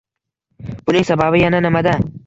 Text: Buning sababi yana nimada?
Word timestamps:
Buning 0.85 1.03
sababi 1.11 1.41
yana 1.45 1.59
nimada? 1.61 1.93